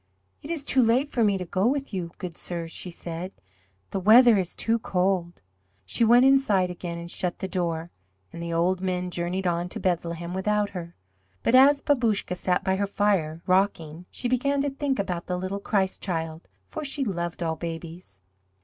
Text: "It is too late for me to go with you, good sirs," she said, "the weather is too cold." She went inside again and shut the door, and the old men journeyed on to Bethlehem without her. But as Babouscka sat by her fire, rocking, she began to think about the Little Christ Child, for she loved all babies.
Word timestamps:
"It 0.41 0.49
is 0.49 0.63
too 0.63 0.81
late 0.81 1.07
for 1.09 1.23
me 1.23 1.37
to 1.37 1.45
go 1.45 1.67
with 1.67 1.93
you, 1.93 2.09
good 2.17 2.35
sirs," 2.35 2.71
she 2.71 2.89
said, 2.89 3.35
"the 3.91 3.99
weather 3.99 4.39
is 4.39 4.55
too 4.55 4.79
cold." 4.79 5.43
She 5.85 6.03
went 6.03 6.25
inside 6.25 6.71
again 6.71 6.97
and 6.97 7.11
shut 7.11 7.37
the 7.37 7.47
door, 7.47 7.91
and 8.33 8.41
the 8.41 8.51
old 8.51 8.81
men 8.81 9.11
journeyed 9.11 9.45
on 9.45 9.69
to 9.69 9.79
Bethlehem 9.79 10.33
without 10.33 10.71
her. 10.71 10.95
But 11.43 11.53
as 11.53 11.83
Babouscka 11.83 12.35
sat 12.35 12.63
by 12.63 12.77
her 12.77 12.87
fire, 12.87 13.43
rocking, 13.45 14.07
she 14.09 14.27
began 14.27 14.59
to 14.61 14.71
think 14.71 14.97
about 14.97 15.27
the 15.27 15.37
Little 15.37 15.59
Christ 15.59 16.01
Child, 16.01 16.47
for 16.65 16.83
she 16.83 17.03
loved 17.05 17.43
all 17.43 17.55
babies. 17.55 18.21